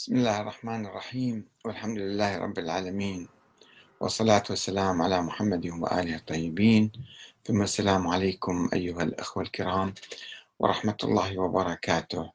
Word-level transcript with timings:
بسم 0.00 0.16
الله 0.16 0.40
الرحمن 0.40 0.86
الرحيم 0.86 1.44
والحمد 1.64 1.98
لله 1.98 2.38
رب 2.38 2.58
العالمين 2.58 3.28
والصلاة 4.00 4.42
والسلام 4.50 5.02
على 5.02 5.22
محمد 5.22 5.66
وآله 5.66 6.16
الطيبين. 6.16 6.92
ثم 7.44 7.62
السلام 7.62 8.08
عليكم 8.08 8.70
أيها 8.72 9.02
الأخوة 9.02 9.42
الكرام 9.42 9.94
ورحمة 10.58 10.96
الله 11.04 11.38
وبركاته. 11.38 12.32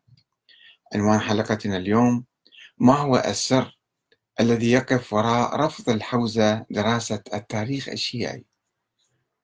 عنوان 0.93 1.20
حلقتنا 1.20 1.78
اليوم 1.78 2.25
ما 2.78 2.93
هو 2.93 3.18
السر 3.18 3.77
الذي 4.39 4.71
يقف 4.71 5.13
وراء 5.13 5.55
رفض 5.55 5.89
الحوزة 5.89 6.66
دراسة 6.70 7.23
التاريخ 7.34 7.89
الشيعي؟ 7.89 8.45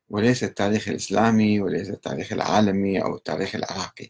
وليس 0.10 0.44
التاريخ 0.44 0.88
الإسلامي 0.88 1.60
وليس 1.60 1.90
التاريخ 1.90 2.34
العالمي 2.34 3.04
أو 3.04 3.16
التاريخ 3.16 3.56
العراقي. 3.56 4.10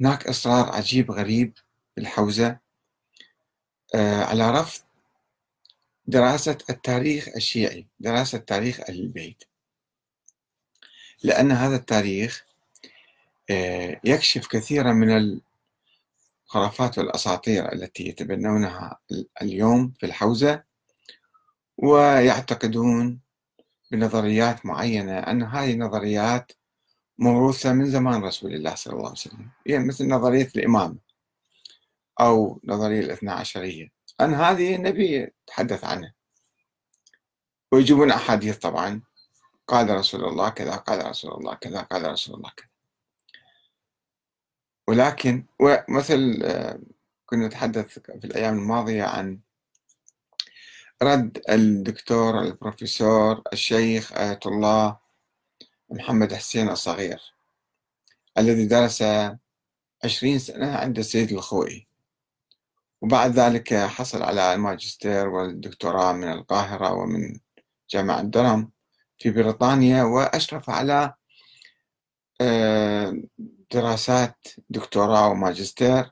هناك 0.00 0.26
إصرار 0.26 0.72
عجيب 0.72 1.10
غريب 1.10 1.54
الحوزة. 1.98 2.58
آه، 3.94 4.24
على 4.24 4.50
رفض 4.50 4.82
دراسة 6.06 6.58
التاريخ 6.70 7.28
الشيعي 7.36 7.86
دراسة 8.00 8.38
تاريخ 8.38 8.80
أهل 8.80 9.00
البيت. 9.00 9.44
لأن 11.22 11.52
هذا 11.52 11.76
التاريخ 11.76 12.44
آه، 13.50 14.00
يكشف 14.04 14.46
كثيرا 14.46 14.92
من 14.92 15.40
الخرافات 16.46 16.98
والأساطير 16.98 17.72
التي 17.72 18.08
يتبنونها 18.08 18.98
اليوم 19.42 19.92
في 19.98 20.06
الحوزة. 20.06 20.64
ويعتقدون 21.76 23.20
بنظريات 23.90 24.66
معينة 24.66 25.18
أن 25.18 25.42
هذه 25.42 25.72
النظريات 25.72 26.52
موروثة 27.18 27.72
من 27.72 27.90
زمان 27.90 28.24
رسول 28.24 28.54
الله 28.54 28.74
صلى 28.74 28.92
الله 28.92 29.04
عليه 29.04 29.12
وسلم. 29.12 29.50
يعني 29.66 29.84
مثل 29.84 30.08
نظرية 30.08 30.48
الإمامة 30.56 31.03
أو 32.20 32.60
نظرية 32.64 33.00
الاثنى 33.00 33.30
عشرية. 33.30 33.88
أن 34.20 34.34
هذه 34.34 34.74
النبي 34.74 35.32
تحدث 35.46 35.84
عنها. 35.84 36.14
ويجيبون 37.72 38.10
أحاديث 38.10 38.58
طبعا. 38.58 39.02
قال 39.66 39.90
رسول 39.90 40.24
الله 40.24 40.48
كذا 40.48 40.76
قال 40.76 41.06
رسول 41.06 41.32
الله 41.32 41.54
كذا 41.54 41.80
قال 41.80 42.10
رسول 42.12 42.36
الله 42.36 42.50
كذا. 42.56 42.68
ولكن 44.88 45.44
ومثل 45.60 46.40
آه، 46.44 46.78
كنا 47.26 47.46
نتحدث 47.46 47.98
في 47.98 48.24
الأيام 48.24 48.58
الماضية 48.58 49.04
عن 49.04 49.40
رد 51.02 51.42
الدكتور 51.50 52.40
البروفيسور 52.40 53.42
الشيخ 53.52 54.12
آية 54.12 54.40
الله 54.46 54.98
محمد 55.90 56.34
حسين 56.34 56.68
الصغير 56.68 57.20
الذي 58.38 58.66
درس 58.66 59.02
عشرين 60.04 60.38
سنة 60.38 60.76
عند 60.76 60.98
السيد 60.98 61.32
الخوئي. 61.32 61.86
وبعد 63.04 63.30
ذلك 63.30 63.74
حصل 63.74 64.22
على 64.22 64.54
الماجستير 64.54 65.28
والدكتوراه 65.28 66.12
من 66.12 66.32
القاهرة 66.32 66.92
ومن 66.92 67.40
جامعة 67.90 68.22
درهم 68.22 68.72
في 69.18 69.30
بريطانيا 69.30 70.02
وأشرف 70.02 70.70
على 70.70 71.14
آه، 72.40 73.22
دراسات 73.72 74.46
دكتوراه 74.70 75.28
وماجستير 75.28 76.10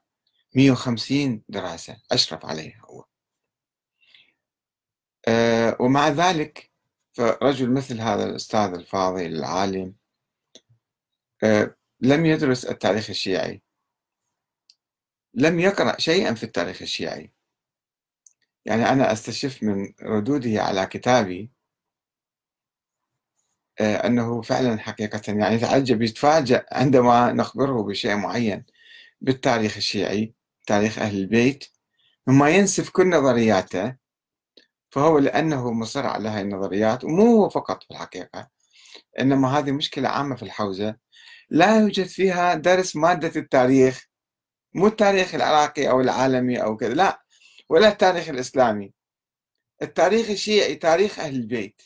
150 0.55 1.43
دراسة 1.49 1.97
أشرف 2.13 2.47
عليها 2.47 2.81
هو. 2.85 3.05
آه، 5.29 5.77
ومع 5.81 6.09
ذلك 6.09 6.71
فرجل 7.13 7.71
مثل 7.71 8.01
هذا 8.01 8.25
الأستاذ 8.25 8.75
الفاضل 8.75 9.27
العالم 9.27 9.95
آه، 11.43 11.77
لم 12.01 12.27
يدرس 12.27 12.65
التاريخ 12.65 13.11
الشيعي. 13.11 13.63
لم 15.35 15.61
يقرأ 15.61 16.01
شيئا 16.01 16.35
في 16.35 16.43
التاريخ 16.43 16.83
الشيعي. 16.83 17.33
يعني 18.65 18.89
أنا 18.89 19.13
أستشف 19.13 19.63
من 19.63 19.93
ردوده 20.03 20.63
على 20.63 20.87
كتابي 20.87 21.51
آه، 23.81 24.07
أنه 24.07 24.43
فعلا 24.43 24.79
حقيقة. 24.79 25.23
يعني 25.33 25.55
يتعجب 25.55 26.03
يتفاجأ 26.03 26.67
عندما 26.73 27.33
نخبره 27.33 27.83
بشيء 27.83 28.17
معين 28.17 28.65
بالتاريخ 29.21 29.77
الشيعي 29.77 30.35
تاريخ 30.67 30.99
أهل 30.99 31.17
البيت. 31.17 31.65
ثم 32.27 32.45
ينسف 32.45 32.91
كل 32.91 33.11
نظرياته 33.11 33.97
فهو 34.91 35.19
لأنه 35.19 35.73
مصر 35.73 36.07
على 36.07 36.29
هذه 36.29 36.43
النظريات 36.43 37.05
ومو 37.05 37.27
هو 37.43 37.49
فقط 37.49 37.85
في 37.85 37.91
الحقيقة 37.91 38.51
إنما 39.21 39.59
هذه 39.59 39.73
مشكلة 39.73 40.09
عامة 40.09 40.37
في 40.37 40.43
الحوزة. 40.43 40.97
لا 41.51 41.81
يوجد 41.81 42.07
فيها 42.07 42.55
درس 42.55 42.97
مادة 42.97 43.41
التاريخ 43.41 44.12
مو 44.75 44.87
التاريخ 44.87 45.35
العراقي 45.35 45.91
أو 45.91 46.01
العالمي 46.01 46.63
أو 46.63 46.77
كذا 46.77 46.95
لا 46.95 47.23
ولا 47.69 47.89
التاريخ 47.89 48.29
الإسلامي. 48.29 48.93
التاريخ 49.83 50.31
الشيعي 50.31 50.75
تاريخ 50.75 51.19
أهل 51.19 51.35
البيت. 51.35 51.83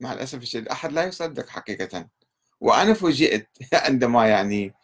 مع 0.00 0.12
الأسف 0.12 0.42
الشديد 0.42 0.68
أحد 0.68 0.92
لا 0.92 1.04
يصدق 1.04 1.48
حقيقة. 1.48 2.08
وأنا 2.60 2.94
فوجئت 2.94 3.48
عندما 3.86 4.28
يعني 4.28 4.74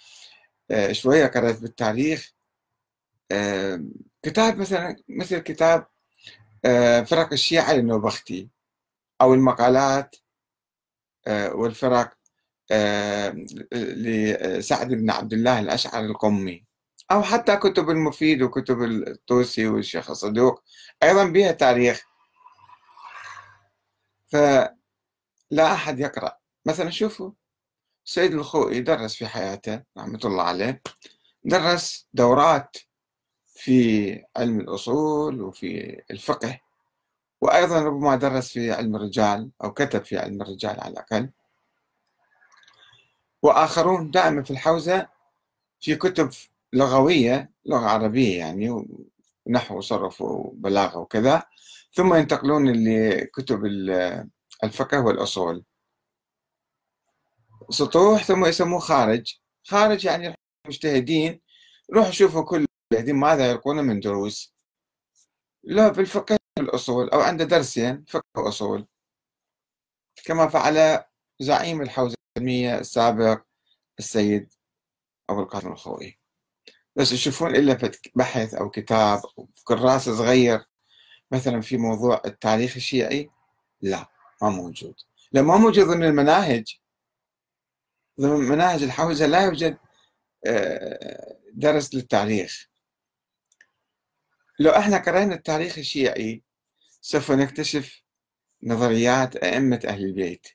آه، 0.71 0.93
شوية 0.93 1.27
قرأت 1.27 1.61
بالتاريخ 1.61 2.33
آه، 3.33 3.85
كتاب 4.23 4.59
مثلا 4.59 4.97
مثل 5.09 5.39
كتاب 5.39 5.87
آه، 6.65 7.03
فرق 7.03 7.33
الشيعة 7.33 7.73
للنوبختي 7.73 8.51
أو 9.21 9.35
المقالات 9.35 10.17
والفرق 11.29 12.15
لسعد 13.73 14.89
بن 14.89 15.11
عبد 15.11 15.33
الله 15.33 15.61
الأشعري 15.61 16.07
القمي. 16.07 16.70
أو 17.13 17.23
حتى 17.23 17.57
كتب 17.57 17.91
المفيد 17.91 18.43
وكتب 18.43 18.83
الطوسي 18.83 19.67
والشيخ 19.67 20.11
الصدوق 20.11 20.63
أيضا 21.03 21.25
بها 21.25 21.53
تاريخ. 21.53 22.07
فلا 24.27 25.73
أحد 25.73 26.01
يقرأ. 26.01 26.39
مثلا 26.67 26.91
شوفوا 26.91 27.31
سيد 28.05 28.35
الخوئي 28.35 28.81
درس 28.81 29.15
في 29.15 29.27
حياته 29.27 29.83
رحمة 29.99 30.21
الله 30.25 30.43
عليه 30.43 30.83
درس 31.45 32.09
دورات 32.13 32.77
في 33.55 34.25
علم 34.37 34.61
الأصول 34.61 35.43
وفي 35.43 36.03
الفقه 36.11 36.61
وأيضا 37.41 37.83
ربما 37.83 38.17
درس 38.17 38.49
في 38.53 38.73
علم 38.73 38.97
الرجال 38.97 39.51
أو 39.65 39.73
كتب 39.73 40.05
في 40.05 40.19
علم 40.19 40.43
الرجال 40.43 40.81
على 40.81 40.93
الأقل. 40.93 41.31
وآخرون 43.43 44.11
دائما 44.11 44.43
في 44.43 44.51
الحوزة 44.51 45.09
في 45.81 45.97
كتب 45.97 46.31
لغوية 46.73 47.53
لغة 47.67 47.87
عربية 47.87 48.39
يعني 48.39 48.87
ونحو 49.47 49.79
وصرف 49.79 50.21
وبلاغة 50.21 50.99
وكذا. 50.99 51.43
ثم 51.93 52.15
ينتقلون 52.15 52.73
لكتب 52.73 53.65
الفقه 54.65 55.01
والأصول. 55.01 55.65
سطوح 57.71 58.25
ثم 58.25 58.45
يسموه 58.45 58.79
خارج. 58.79 59.39
خارج 59.65 60.05
يعني 60.05 60.35
مجتهدين 60.67 61.41
روحوا 61.95 62.11
شوفوا 62.11 62.43
كل 62.45 62.67
المجتهدين 62.93 63.17
ماذا 63.17 63.51
يلقون 63.51 63.85
من 63.85 64.01
دروس. 64.01 64.55
لا 65.63 65.89
بالفقه 65.89 66.37
والأصول 66.59 67.11
أو 67.11 67.21
عنده 67.21 67.45
درسين 67.45 68.05
فقه 68.09 68.25
وأصول. 68.37 68.87
كما 70.25 70.49
فعل 70.49 71.05
زعيم 71.41 71.83
الحوزة 71.83 72.17
العلمية 72.37 72.79
السابق 72.79 73.43
السيد 73.99 74.53
أبو 75.31 75.41
القاسم 75.41 75.73
الخوئي. 75.73 76.20
بس 76.97 77.13
يشوفون 77.13 77.57
إلا 77.57 77.91
بحث 78.15 78.55
أو 78.55 78.71
كتاب 78.71 79.23
أو 79.39 79.49
كراس 79.65 80.09
صغير 80.09 80.67
مثلا 81.33 81.61
في 81.61 81.77
موضوع 81.77 82.23
التاريخ 82.25 82.77
الشيعي 82.77 83.31
لا 83.83 84.09
ما 84.43 84.51
موجود. 84.51 84.95
لا 85.33 85.43
ما 85.43 85.57
موجود 85.57 85.87
ضمن 85.87 86.05
المناهج 86.05 86.79
ضمن 88.21 88.49
مناهج 88.49 88.83
الحوزة 88.83 89.27
لا 89.27 89.45
يوجد 89.45 89.79
آه، 90.47 91.37
درس 91.55 91.95
للتاريخ. 91.95 92.69
لو 94.59 94.71
إحنا 94.71 94.99
قرأنا 94.99 95.35
التاريخ 95.35 95.79
الشيعي 95.79 96.43
سوف 97.01 97.31
نكتشف 97.33 98.03
نظريات 98.63 99.37
أئمة 99.37 99.81
أهل 99.85 100.05
البيت 100.05 100.47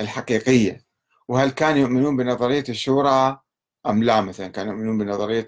الحقيقية. 0.00 0.84
وهل 1.28 1.50
كانوا 1.50 1.78
يؤمنون 1.80 2.16
بنظرية 2.16 2.64
الشورى؟ 2.68 3.43
أم 3.86 4.02
لا 4.02 4.20
مثلا؟ 4.20 4.48
كانوا 4.48 4.72
يؤمنون 4.72 4.98
بنظرية 4.98 5.46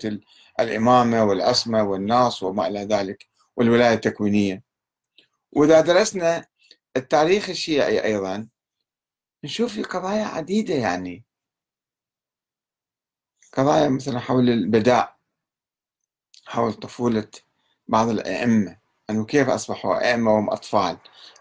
الإمامة 0.60 1.24
والعصمة 1.24 1.82
والناس 1.82 2.42
وما 2.42 2.66
إلى 2.66 2.80
ذلك 2.84 3.26
والولاية 3.56 3.94
التكوينية. 3.94 4.62
وإذا 5.52 5.80
درسنا 5.80 6.46
التاريخ 6.96 7.48
الشيعي 7.48 8.04
أيضا 8.04 8.48
نشوف 9.44 9.72
في 9.72 9.82
قضايا 9.82 10.24
عديدة 10.24 10.74
يعني. 10.74 11.24
قضايا 13.52 13.88
مثلا 13.88 14.18
حول 14.20 14.50
البداء 14.50 15.16
حول 16.46 16.72
طفولة 16.72 17.28
بعض 17.88 18.08
الأئمة 18.08 18.78
أنه 19.10 19.24
كيف 19.24 19.48
أصبحوا 19.48 20.10
أئمة 20.10 20.34
وهم 20.34 20.50
أطفال. 20.50 20.98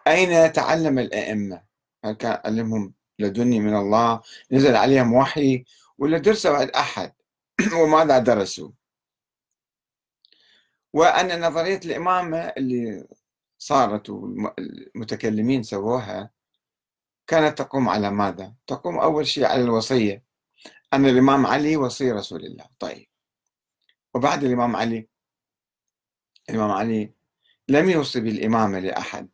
أين 0.08 0.54
تعلم 0.54 1.00
الأئمة؟ 1.00 1.62
هل 2.06 2.14
كان 2.14 2.42
علمهم 2.46 2.94
لدني 3.20 3.60
من 3.60 3.76
الله؟ 3.76 4.22
نزل 4.52 4.76
عليهم 4.76 5.14
وحي 5.14 5.66
ولا 5.98 6.18
درسوا 6.18 6.58
عند 6.58 6.70
أحد 6.70 7.14
وماذا 7.82 8.20
درسوا. 8.20 8.72
وأن 10.94 11.42
نظرية 11.48 11.80
الإمامة 11.86 12.38
اللي 12.38 13.08
صارت 13.58 14.10
والمتكلمين 14.10 15.64
سووها 15.64 16.30
كانت 17.28 17.58
تقوم 17.58 17.90
على 17.90 18.12
ماذا؟ 18.12 18.54
تقوم 18.68 19.00
أول 19.00 19.28
شيء 19.28 19.46
على 19.46 19.62
الوصية. 19.62 20.24
أن 20.94 21.06
الإمام 21.06 21.46
علي 21.46 21.78
وصي 21.78 22.12
رسول 22.12 22.46
الله. 22.46 22.66
طيب. 22.80 23.08
وبعد 24.14 24.44
الإمام 24.44 24.76
علي؟ 24.76 25.08
الإمام 26.50 26.72
علي 26.72 27.14
لم 27.70 27.90
يوصي 27.90 28.20
بالإمامة 28.22 28.80
لأحد. 28.80 29.30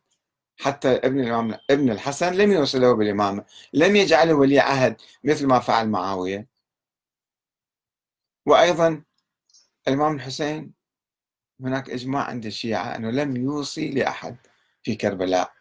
حتى 0.60 0.88
ابن 0.88 1.20
الإمام 1.20 1.58
ابن 1.70 1.90
الحسن 1.90 2.32
لم 2.34 2.52
يوصي 2.52 2.78
له 2.78 2.92
بالإمامة. 2.92 3.44
لم 3.72 3.96
يجعله 3.96 4.34
ولي 4.34 4.58
عهد 4.60 4.96
مثل 5.24 5.46
ما 5.46 5.58
فعل 5.58 5.88
معاوية. 5.88 6.51
وأيضا 8.46 9.02
الإمام 9.88 10.14
الحسين 10.16 10.72
هناك 11.60 11.90
إجماع 11.90 12.24
عند 12.24 12.46
الشيعة 12.46 12.96
أنه 12.96 13.10
لم 13.10 13.36
يوصي 13.36 13.90
لأحد 13.90 14.36
في 14.82 14.94
كربلاء 14.94 15.52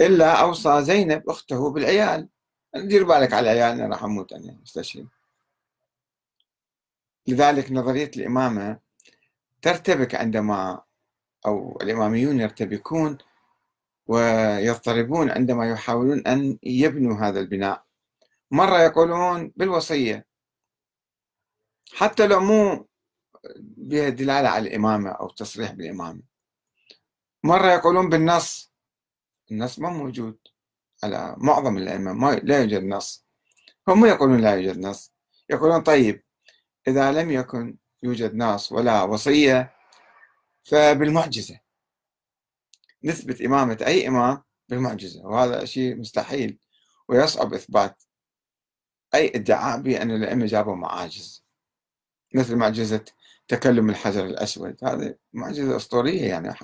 إلا 0.00 0.40
أوصى 0.40 0.82
زينب 0.82 1.30
أخته 1.30 1.70
بالعيال. 1.70 2.28
دير 2.76 3.04
بالك 3.04 3.32
على 3.32 3.52
العيال 3.52 3.80
أنا 3.80 3.94
راح 3.94 4.04
أموت 4.04 4.32
أنا 4.32 4.56
مستشهد 4.62 5.06
لذلك 7.26 7.72
نظرية 7.72 8.10
الإمامة 8.16 8.78
ترتبك 9.62 10.14
عندما 10.14 10.82
أو 11.46 11.78
الإماميون 11.82 12.40
يرتبكون 12.40 13.18
ويضطربون 14.06 15.30
عندما 15.30 15.70
يحاولون 15.70 16.26
أن 16.26 16.58
يبنوا 16.62 17.16
هذا 17.20 17.40
البناء. 17.40 17.84
مرة 18.50 18.78
يقولون 18.78 19.52
بالوصية 19.56 20.26
حتى 21.94 22.26
لو 22.26 22.40
مو 22.40 22.88
بها 23.60 24.08
دلالة 24.08 24.48
على 24.48 24.68
الإمامة 24.68 25.10
أو 25.10 25.28
تصريح 25.28 25.72
بالإمامة. 25.72 26.22
مرة 27.44 27.72
يقولون 27.72 28.08
بالنص 28.08 28.72
النص 29.50 29.78
ما 29.78 29.90
موجود. 29.90 30.38
على 31.04 31.34
معظم 31.38 31.76
الأئمة 31.76 32.12
ما 32.12 32.34
لا 32.34 32.60
يوجد 32.60 32.84
نص. 32.84 33.26
هم 33.88 34.06
يقولون 34.06 34.40
لا 34.40 34.54
يوجد 34.54 34.78
نص. 34.78 35.12
يقولون 35.50 35.80
طيب 35.80 36.22
إذا 36.88 37.12
لم 37.12 37.30
يكن 37.30 37.78
يوجد 38.02 38.34
نص 38.34 38.72
ولا 38.72 39.02
وصية 39.02 39.74
فبالمعجزة. 40.62 41.60
نثبت 43.04 43.42
إمامة 43.42 43.78
أي 43.86 44.08
إمام 44.08 44.42
بالمعجزة 44.68 45.26
وهذا 45.26 45.64
شيء 45.64 45.96
مستحيل. 45.96 46.58
ويصعب 47.08 47.54
إثبات 47.54 48.02
أي 49.14 49.32
ادعاء 49.34 49.80
بأن 49.80 50.10
الأئمة 50.10 50.46
جابوا 50.46 50.76
معاجز. 50.76 51.44
مثل 52.34 52.56
معجزة 52.56 53.04
تكلم 53.48 53.90
الحجر 53.90 54.26
الأسود. 54.26 54.76
هذه 54.84 55.14
معجزة 55.32 55.76
أسطورية 55.76 56.28
يعني 56.28 56.54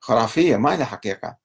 خرافية 0.00 0.56
ما 0.56 0.76
لها 0.76 0.84
حقيقة. 0.84 1.38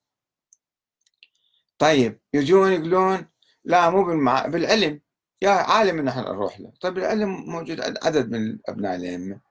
طيب 1.78 2.20
يجون 2.34 2.72
يقولون 2.72 3.28
لا 3.64 3.90
مو 3.90 4.04
بالمع... 4.04 4.46
بالعلم. 4.46 5.02
يا 5.42 5.50
عالم 5.50 6.02
نحن 6.02 6.20
نروح 6.20 6.60
له. 6.60 6.74
طيب 6.82 6.98
العلم 6.98 7.30
موجود 7.30 7.82
عدد 7.82 8.32
من 8.32 8.60
أبناء 8.70 8.96
الأئمة 8.96 9.42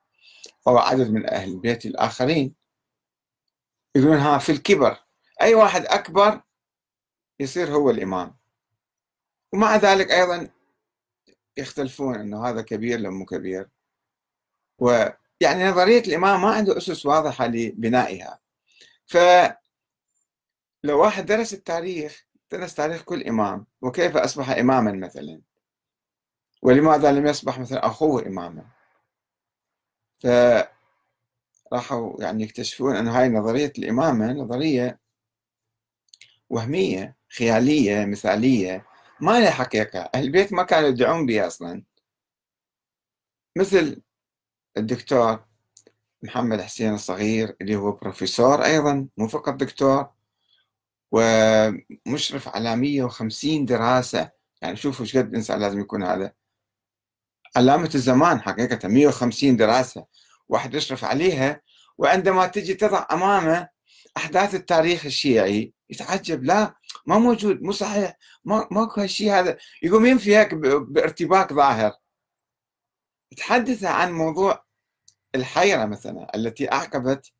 أو 0.69 0.78
عدد 0.78 1.10
من 1.10 1.30
أهل 1.30 1.50
البيت 1.50 1.87
الآخرين. 1.87 2.54
يقولون 3.96 4.16
ها 4.16 4.38
في 4.38 4.52
الكبر. 4.52 4.96
أي 5.42 5.54
واحد 5.54 5.87
أكبر 5.87 6.40
يصير 7.40 7.70
هو 7.70 7.90
الإمام. 7.90 8.37
ومع 9.52 9.76
ذلك 9.76 10.10
أيضا 10.10 10.48
يختلفون 11.56 12.14
أنه 12.14 12.46
هذا 12.48 12.62
كبير 12.62 13.00
لو 13.00 13.10
مو 13.10 13.25
كبير. 13.25 13.69
ويعني 14.79 15.65
نظرية 15.65 16.00
الإمام 16.00 16.43
ما 16.43 16.50
عنده 16.50 16.76
أسس 16.76 17.06
واضحة 17.06 17.47
لبنائها. 17.47 18.38
فلو 19.06 19.55
واحد 20.85 21.26
درس 21.26 21.55
التاريخ 21.55 22.26
درس 22.50 22.75
تاريخ 22.75 23.03
كل 23.03 23.23
إمام 23.23 23.67
وكيف 23.82 24.17
أصبح 24.17 24.50
إماما 24.50 24.93
مثلا؟ 24.93 25.41
ولماذا 26.62 27.12
لم 27.12 27.26
يصبح 27.26 27.59
مثلا 27.59 27.87
أخوه 27.87 28.26
إماما؟ 28.26 28.67
فراحوا 30.19 32.23
يعني 32.23 32.43
يكتشفون 32.43 32.97
أن 32.97 33.09
هاي 33.09 33.29
نظرية 33.29 33.73
الإمامة 33.79 34.32
نظرية 34.32 35.00
وهمية 36.50 37.17
خيالية 37.38 38.05
مثالية 38.05 38.87
ما 39.21 39.41
لها 39.41 39.50
حقيقة. 39.50 40.11
أهل 40.15 40.25
البيت 40.25 40.53
ما 40.53 40.62
كانوا 40.62 40.88
يدعون 40.88 41.26
بها 41.26 41.47
أصلا. 41.47 41.82
مثل 43.56 44.03
الدكتور 44.76 45.44
محمد 46.23 46.61
حسين 46.61 46.94
الصغير 46.94 47.56
اللي 47.61 47.76
هو 47.76 47.93
بروفيسور 47.93 48.65
أيضا 48.65 49.09
مو 49.17 49.29
فقط 49.29 49.55
دكتور 49.55 50.09
ومشرف 51.12 52.49
على 52.49 52.76
150 52.76 53.65
دراسة. 53.65 54.31
يعني 54.62 54.76
شوفوا 54.76 55.05
إيش 55.05 55.17
قد 55.17 55.35
إنسان 55.35 55.61
لازم 55.61 55.81
يكون 55.81 56.03
هذا. 56.03 56.32
علامة 57.56 57.91
الزمان 57.94 58.41
حقيقة 58.41 58.88
150 58.88 59.56
دراسة. 59.56 60.06
واحد 60.49 60.75
يشرف 60.75 61.05
عليها 61.05 61.61
وعندما 61.99 62.47
تجي 62.47 62.75
تضع 62.75 63.06
أمامه 63.12 63.69
أحداث 64.17 64.55
التاريخ 64.55 65.05
الشيعي 65.05 65.73
يتعجب. 65.91 66.44
لا 66.44 66.75
ما 67.06 67.19
موجود 67.19 67.62
مو 67.62 67.73
صحيح. 67.73 68.17
ما 68.44 68.69
ماكو 68.71 69.00
هالشيء 69.00 69.32
هذا. 69.32 69.56
يقوم 69.82 70.06
ينفي 70.06 70.37
هيك 70.37 70.55
بارتباك 70.55 71.53
ظاهر. 71.53 71.93
تحدث 73.37 73.85
عن 73.85 74.12
موضوع 74.12 74.63
الحيرة 75.34 75.84
مثلا 75.84 76.26
التي 76.34 76.72
أعقبت 76.72 77.32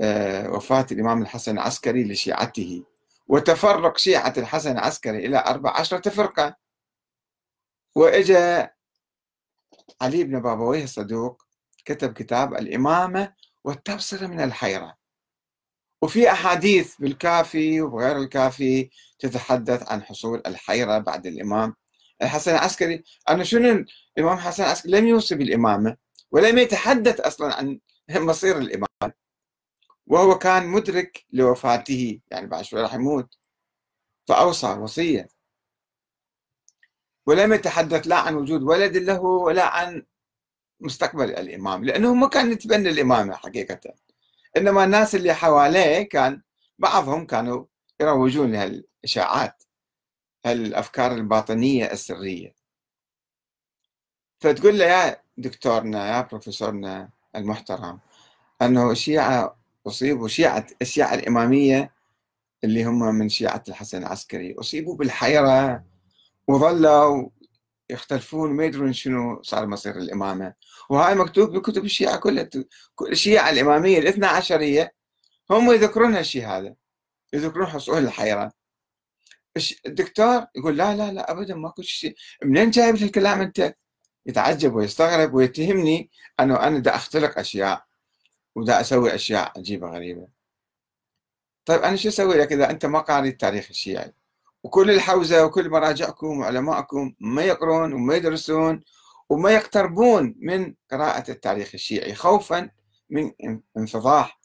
آه، 0.00 0.50
وفاة 0.50 0.86
الإمام 0.92 1.22
الحسن 1.22 1.52
العسكري 1.54 2.04
لشيعته 2.04 2.84
وتفرق 3.28 3.98
شيعة 3.98 4.34
الحسن 4.38 4.72
العسكري 4.72 5.26
إلى 5.26 5.44
أربع 5.46 5.70
عشرة 5.80 6.10
فرقة. 6.10 6.56
وإجا 7.94 8.70
علي 10.00 10.24
بن 10.24 10.40
بابويه 10.40 10.84
الصدوق 10.84 11.42
كتب 11.84 12.12
كتاب 12.12 12.54
الإمامة 12.54 13.34
والتبصرة 13.64 14.26
من 14.26 14.40
الحيرة. 14.40 14.96
وفي 16.02 16.32
أحاديث 16.32 16.96
بالكافي 16.98 17.80
وغير 17.80 18.16
الكافي 18.16 18.90
تتحدث 19.18 19.92
عن 19.92 20.02
حصول 20.02 20.42
الحيرة 20.46 20.98
بعد 20.98 21.26
الإمام 21.26 21.74
الحسن 22.22 22.52
العسكري. 22.52 23.04
أنا 23.28 23.44
شنو 23.44 23.84
الإمام 24.18 24.36
الحسن 24.36 24.62
العسكري؟ 24.64 24.92
لم 24.92 25.06
يوصي 25.06 25.34
بالإمامة. 25.34 25.96
ولم 26.32 26.58
يتحدث 26.58 27.20
أصلا 27.20 27.54
عن 27.54 27.80
مصير 28.10 28.58
الإمام 28.58 29.12
وهو 30.06 30.38
كان 30.38 30.66
مدرك 30.66 31.26
لوفاته 31.30 32.20
يعني 32.30 32.46
بعد 32.46 32.64
شوي 32.64 32.82
راح 32.82 32.94
يموت 32.94 33.34
فأوصى 34.28 34.66
وصية. 34.66 35.28
ولم 37.26 37.52
يتحدث 37.52 38.06
لا 38.06 38.16
عن 38.16 38.34
وجود 38.34 38.62
ولد 38.62 38.96
له 38.96 39.20
ولا 39.20 39.64
عن 39.66 40.06
مستقبل 40.80 41.30
الإمام 41.30 41.84
لأنه 41.84 42.14
ما 42.14 42.28
كان 42.28 42.52
يتبنى 42.52 42.88
الإمامة 42.88 43.34
حقيقة. 43.34 43.80
إنما 44.56 44.84
الناس 44.84 45.14
اللي 45.14 45.34
حواليه 45.34 46.02
كان 46.08 46.42
بعضهم 46.78 47.26
كانوا 47.26 47.66
يروجون 48.00 48.52
لهالإشاعات 48.52 49.62
هالأفكار 50.46 51.12
الباطنية 51.12 51.92
السرية. 51.92 52.54
فتقول 54.40 54.78
له 54.78 54.84
يا 54.84 55.22
دكتورنا 55.42 56.16
يا 56.16 56.20
بروفيسورنا 56.20 57.08
المحترم 57.36 57.98
أنه 58.62 58.90
الشيعة 58.90 59.56
أصيبوا 59.86 60.28
شيعة 60.28 60.66
الشيعة 60.82 61.14
الإمامية 61.14 61.92
اللي 62.64 62.84
هم 62.84 63.14
من 63.14 63.28
شيعة 63.28 63.62
الحسن 63.68 63.98
العسكري 63.98 64.54
أصيبوا 64.60 64.96
بالحيرة 64.96 65.84
وظلوا 66.48 67.28
يختلفون 67.90 68.50
ما 68.50 68.64
يدرون 68.64 68.92
شنو 68.92 69.42
صار 69.42 69.66
مصير 69.66 69.96
الإمامة. 69.98 70.54
وهاي 70.90 71.14
مكتوب 71.14 71.52
بكتب 71.52 71.84
الشيعة 71.84 72.16
كلها 72.16 72.48
الشيعة 73.08 73.50
الإمامية 73.50 73.98
الاثنى 73.98 74.26
عشرية 74.26 74.94
هم 75.50 75.72
يذكرون 75.72 76.14
هالشيء 76.14 76.46
هذا 76.46 76.74
يذكرون 77.32 77.66
حصول 77.66 77.98
الحيرة. 77.98 78.52
الدكتور 79.86 80.46
يقول 80.56 80.76
لا 80.76 80.96
لا 80.96 81.12
لا 81.12 81.30
أبدا 81.30 81.54
ماكو 81.54 81.82
شيء. 81.82 82.14
منين 82.44 82.70
جايب 82.70 82.94
الكلام 82.94 83.40
أنت؟ 83.40 83.74
يتعجب 84.26 84.74
ويستغرب 84.74 85.34
ويتهمني 85.34 86.10
أنه 86.40 86.66
أنا 86.66 86.78
دا 86.78 86.94
أختلق 86.94 87.38
أشياء 87.38 87.84
ودا 88.54 88.80
أسوي 88.80 89.14
أشياء 89.14 89.52
عجيبة 89.58 89.88
غريبة. 89.88 90.28
طيب 91.64 91.80
أنا 91.80 91.96
شو 91.96 92.08
أسوي 92.08 92.34
لك 92.34 92.52
إذا 92.52 92.70
أنت 92.70 92.86
ما 92.86 92.98
قاري 92.98 93.28
التاريخ 93.28 93.66
الشيعي؟ 93.70 94.14
وكل 94.62 94.90
الحوزة 94.90 95.44
وكل 95.44 95.70
مراجعكم 95.70 96.38
وعلمائكم 96.38 97.14
ما 97.20 97.42
يقرون 97.42 97.92
وما 97.92 98.14
يدرسون 98.14 98.80
وما 99.28 99.50
يقتربون 99.50 100.34
من 100.38 100.74
قراءة 100.90 101.30
التاريخ 101.30 101.70
الشيعي 101.74 102.14
خوفا 102.14 102.70
من 103.10 103.32
انفضاح 103.76 104.40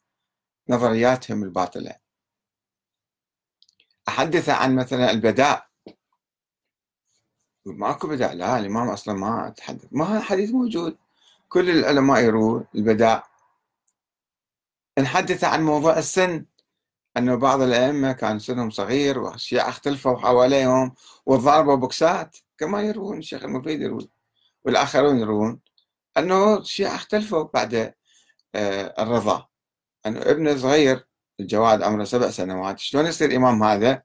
نظرياتهم 0.70 1.44
الباطلة. 1.44 1.96
أحدث 4.08 4.50
عن 4.50 4.76
مثلا 4.76 5.12
البداء 5.12 5.67
ماكو 7.74 8.08
بداء 8.08 8.34
لا 8.36 8.60
الإمام 8.60 8.90
أصلا 8.90 9.14
ما 9.14 9.54
تحدث. 9.58 9.86
ما 9.92 10.18
الحديث 10.18 10.52
موجود. 10.52 10.98
كل 11.50 11.70
العلماء 11.70 12.24
يروون 12.24 12.66
البداء 12.76 13.24
نحدث 15.00 15.44
عن 15.44 15.64
موضوع 15.64 15.98
السن. 15.98 16.46
أنه 17.18 17.36
بعض 17.36 17.62
الأئمة 17.62 18.12
كان 18.12 18.40
سنهم 18.40 18.70
صغير 18.70 19.20
والشيعة 19.20 19.70
اختلفوا 19.70 20.18
حواليهم 20.18 20.94
وضربوا 21.26 21.76
بوكسات 21.76 22.38
كما 22.58 22.82
يروون 22.82 23.18
الشيخ 23.18 23.44
المفيد 23.44 23.82
يروون 23.82 24.08
والآخرون 24.66 25.20
يروون 25.20 25.60
أنه 26.18 26.58
الشيعة 26.58 26.96
اختلفوا 26.96 27.44
بعد 27.54 27.94
آه، 28.56 29.04
الرضا. 29.04 29.48
أنه 30.06 30.22
ابنه 30.22 30.58
صغير 30.58 31.08
الجواد 31.40 31.82
عمره 31.82 32.04
سبع 32.04 32.30
سنوات 32.30 32.80
شلون 32.80 33.06
يصير 33.06 33.36
إمام 33.36 33.64
هذا؟ 33.64 34.04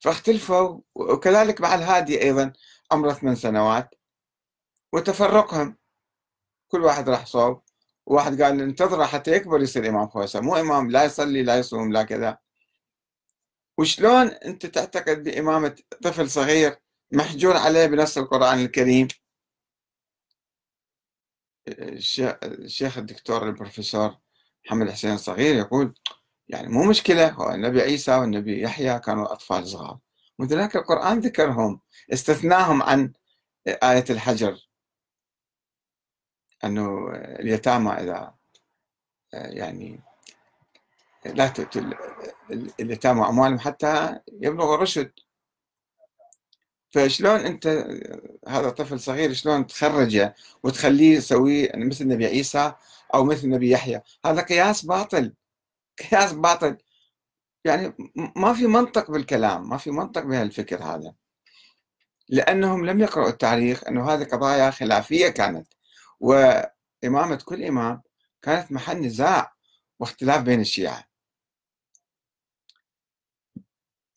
فاختلفوا 0.00 0.80
وكذلك 0.94 1.60
مع 1.60 1.74
الهادي 1.74 2.22
أيضا. 2.22 2.52
عمره 2.92 3.12
ثمان 3.12 3.34
سنوات 3.34 3.94
وتفرقهم. 4.92 5.76
كل 6.68 6.82
واحد 6.82 7.08
راح 7.08 7.26
صوب. 7.26 7.62
وواحد 8.06 8.42
قال 8.42 8.60
انتظره 8.60 9.04
حتى 9.06 9.32
يكبر 9.32 9.60
يصير 9.60 9.88
إمام 9.88 10.08
خوسة 10.08 10.40
مو 10.40 10.56
إمام 10.56 10.90
لا 10.90 11.04
يصلي 11.04 11.42
لا 11.42 11.58
يصوم 11.58 11.92
لا 11.92 12.02
كذا. 12.02 12.38
وشلون 13.78 14.26
أنت 14.26 14.66
تعتقد 14.66 15.24
بإمامة 15.24 15.76
طفل 16.02 16.30
صغير 16.30 16.76
محجور 17.12 17.56
عليه 17.56 17.86
بنص 17.86 18.18
القرآن 18.18 18.58
الكريم؟ 18.58 19.08
الشيخ 21.68 22.98
الدكتور 22.98 23.46
البروفيسور 23.46 24.18
محمد 24.66 24.90
حسين 24.90 25.12
الصغير 25.12 25.54
يقول 25.54 25.94
يعني 26.48 26.68
مو 26.68 26.84
مشكلة 26.84 27.30
هو 27.30 27.50
النبي 27.50 27.80
عيسى 27.80 28.14
والنبي 28.16 28.62
يحيى 28.62 28.98
كانوا 28.98 29.32
أطفال 29.32 29.68
صغار. 29.68 29.98
وذلك 30.40 30.76
القرآن 30.76 31.20
ذكرهم 31.20 31.80
استثناهم 32.12 32.82
عن 32.82 33.12
آية 33.66 34.04
الحجر. 34.10 34.68
أنه 36.64 37.08
اليتامى 37.14 37.92
إذا 37.92 38.34
يعني 39.32 40.00
لا 41.26 41.48
تؤتوا 41.48 41.82
اليتامى 42.80 43.26
أموالهم 43.26 43.58
حتى 43.58 44.20
يبلغوا 44.32 44.74
الرشد. 44.74 45.12
فشلون 46.90 47.40
أنت 47.40 47.66
هذا 48.48 48.70
طفل 48.70 49.00
صغير 49.00 49.32
شلون 49.32 49.66
تخرجه 49.66 50.34
وتخليه 50.62 51.16
يسوي 51.16 51.68
مثل 51.74 52.04
النبي 52.04 52.26
عيسى 52.26 52.72
أو 53.14 53.24
مثل 53.24 53.44
النبي 53.44 53.70
يحيى؟ 53.70 54.02
هذا 54.24 54.42
قياس 54.42 54.84
باطل 54.84 55.34
قياس 56.10 56.32
باطل. 56.32 56.78
يعني 57.64 57.94
ما 58.36 58.52
في 58.54 58.66
منطق 58.66 59.10
بالكلام 59.10 59.68
ما 59.68 59.76
في 59.76 59.90
منطق 59.90 60.22
بهالفكر 60.22 60.82
هذا. 60.82 61.14
لأنهم 62.28 62.86
لم 62.86 63.00
يقرأوا 63.00 63.28
التاريخ 63.28 63.84
أنه 63.88 64.10
هذه 64.10 64.24
قضايا 64.24 64.70
خلافية 64.70 65.28
كانت. 65.28 65.68
وإمامة 66.20 67.36
كل 67.44 67.64
إمام 67.64 68.02
كانت 68.42 68.72
محل 68.72 68.96
نزاع 69.00 69.54
واختلاف 70.00 70.42
بين 70.42 70.60
الشيعة. 70.60 71.04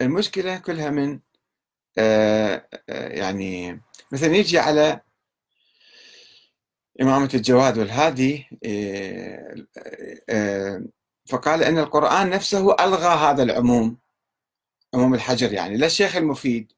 المشكلة 0.02 0.58
كلها 0.58 0.90
من 0.90 1.20
آه، 1.98 2.68
آه، 2.90 3.08
يعني 3.10 3.82
مثلا 4.12 4.36
يجي 4.36 4.60
على 4.60 5.02
إمامة 7.02 7.30
الجواد 7.34 7.78
والهادي 7.78 8.48
آه، 10.30 10.84
فقال 11.26 11.64
أن 11.64 11.78
القرآن 11.78 12.30
نفسه 12.30 12.76
ألغى 12.80 13.08
هذا 13.08 13.44
العموم 13.44 13.98
عموم 14.94 15.14
الحجر 15.14 15.54
يعني 15.54 15.78
لا 15.78 15.86
الشيخ 15.86 16.16
المفيد. 16.16 16.72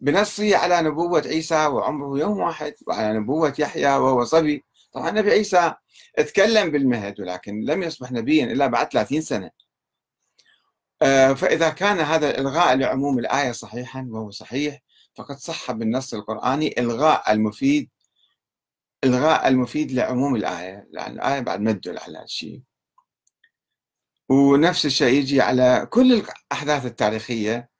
بنصه 0.00 0.56
على 0.56 0.82
نبوة 0.82 1.22
عيسى 1.26 1.66
وعمره 1.66 2.18
يوم 2.18 2.38
واحد 2.38 2.74
وعلى 2.86 3.18
نبوة 3.18 3.54
يحيى 3.58 3.96
وهو 3.96 4.24
صبي. 4.24 4.64
طبعا 4.92 5.08
النبي 5.08 5.30
عيسى 5.30 5.74
تكلم 6.16 6.70
بالمهد 6.70 7.20
ولكن 7.20 7.60
لم 7.60 7.82
يصبح 7.82 8.12
نبيا 8.12 8.44
إلا 8.44 8.66
بعد 8.66 8.92
30 8.92 9.20
سنة. 9.20 9.50
آه، 11.02 11.32
فإذا 11.32 11.70
كان 11.70 11.98
هذا 11.98 12.38
إلغاء 12.38 12.74
لعموم 12.74 13.18
الآية 13.18 13.52
صحيحا 13.52 14.06
وهو 14.10 14.30
صحيح 14.30 14.82
فقد 15.14 15.36
صح 15.36 15.72
بالنص 15.72 16.14
القرآني 16.14 16.74
إلغاء 16.80 17.32
المفيد 17.32 17.90
إلغاء 19.04 19.48
المفيد 19.48 19.92
لعموم 19.92 20.36
الآية 20.36 20.88
لأن 20.90 21.12
الآية 21.12 21.40
بعد 21.40 21.60
ما 21.60 21.72
تدل 21.72 21.98
على 21.98 22.22
الشيء 22.22 22.62
ونفس 24.28 24.86
الشيء 24.86 25.14
يجي 25.18 25.40
على 25.40 25.86
كل 25.90 26.12
الأحداث 26.12 26.86
التاريخية 26.86 27.70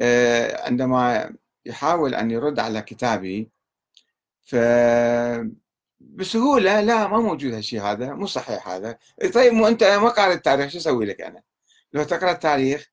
آه، 0.00 0.66
عندما 0.66 1.32
يحاول 1.66 2.14
أن 2.14 2.30
يرد 2.30 2.58
على 2.58 2.82
كتابي 2.82 3.50
ف 4.42 4.56
بسهولة 6.00 6.80
لا 6.80 7.06
ما 7.08 7.18
موجود 7.18 7.54
هالشيء 7.54 7.82
هذا 7.82 8.14
مو 8.14 8.26
صحيح 8.26 8.68
هذا. 8.68 8.98
طيب 9.34 9.52
مو 9.52 9.68
أنت 9.68 9.84
ما 9.84 10.08
قارئ 10.08 10.34
التاريخ 10.34 10.68
شو 10.72 10.78
أسوي 10.78 11.06
لك 11.06 11.20
أنا؟ 11.20 11.42
لو 11.92 12.02
تقرأ 12.02 12.32
التاريخ 12.32 12.90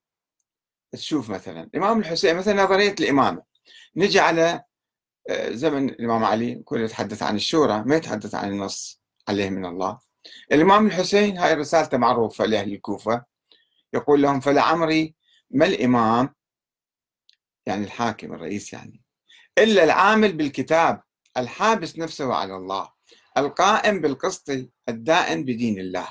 تشوف 0.91 1.29
مثلا 1.29 1.63
الإمام 1.63 1.99
الحسين 1.99 2.35
مثلا 2.35 2.63
نظرية 2.63 2.95
الإمامة 2.99 3.43
نجي 3.95 4.19
على 4.19 4.63
آه، 5.29 5.51
زمن 5.51 5.89
الإمام 5.89 6.23
علي 6.23 6.55
كل 6.55 6.81
يتحدث 6.81 7.23
عن 7.23 7.35
الشورى 7.35 7.83
ما 7.85 7.95
يتحدث 7.95 8.35
عن 8.35 8.51
النص 8.51 9.01
عليه 9.27 9.49
من 9.49 9.65
الله. 9.65 9.99
الإمام 10.51 10.87
الحسين 10.87 11.37
هاي 11.37 11.53
رسالته 11.53 11.97
معروفة 11.97 12.45
لأهل 12.45 12.73
الكوفة. 12.73 13.25
يقول 13.93 14.21
لهم 14.21 14.39
فلعمري 14.39 15.15
ما 15.51 15.65
الإمام؟ 15.65 16.35
يعني 17.65 17.85
الحاكم 17.85 18.33
الرئيس 18.33 18.73
يعني. 18.73 19.03
إلا 19.57 19.83
العامل 19.83 20.33
بالكتاب 20.33 21.01
الحابس 21.37 21.97
نفسه 21.99 22.33
على 22.33 22.55
الله 22.55 22.89
القائم 23.37 24.01
بالقسط 24.01 24.49
الدائن 24.89 25.43
بدين 25.45 25.79
الله. 25.79 26.07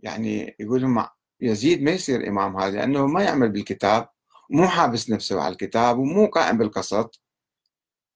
يعني 0.00 0.56
يقول 0.60 0.82
لهم 0.82 1.06
يزيد 1.40 1.82
ما 1.82 1.90
يصير 1.90 2.28
إمام 2.28 2.56
هذا 2.56 2.76
لأنه 2.76 3.06
ما 3.06 3.22
يعمل 3.22 3.48
بالكتاب 3.48 4.08
مو 4.50 4.68
حابس 4.68 5.10
نفسه 5.10 5.40
على 5.40 5.52
الكتاب 5.52 5.98
ومو 5.98 6.26
قائم 6.26 6.58
بالقسط 6.58 7.22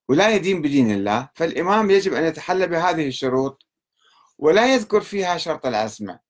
ولا 0.08 0.34
يدين 0.34 0.62
بدين 0.62 0.90
الله. 0.90 1.28
فالإمام 1.34 1.90
يجب 1.90 2.14
أن 2.14 2.24
يتحلى 2.24 2.66
بهذه 2.66 3.08
الشروط 3.08 3.66
ولا 4.40 4.74
يذكر 4.74 5.00
فيها 5.00 5.38
شرط 5.38 5.66
العصمة 5.66 6.20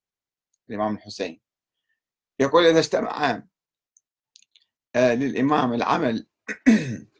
الإمام 0.70 0.94
الحسين. 0.94 1.40
يقول 2.40 2.66
إذا 2.66 2.78
اجتمع 2.78 3.42
آه، 4.94 5.14
للإمام 5.14 5.72
العمل 5.72 6.26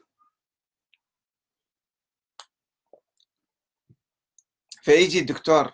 فيجي 4.83 5.19
الدكتور 5.19 5.73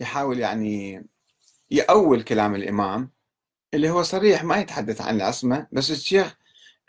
يحاول 0.00 0.38
يعني 0.38 1.04
يأول 1.70 2.22
كلام 2.22 2.54
الإمام 2.54 3.12
اللي 3.74 3.90
هو 3.90 4.02
صريح 4.02 4.44
ما 4.44 4.56
يتحدث 4.56 5.00
عن 5.00 5.16
العصمة 5.16 5.68
بس 5.72 5.90
الشيخ 5.90 6.36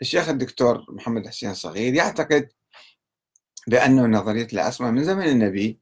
الشيخ 0.00 0.28
الدكتور 0.28 0.84
محمد 0.88 1.26
حسين 1.26 1.54
صغير 1.54 1.94
يعتقد 1.94 2.48
بأنه 3.66 4.06
نظرية 4.06 4.48
العصمة 4.52 4.90
من 4.90 5.04
زمن 5.04 5.24
النبي 5.24 5.80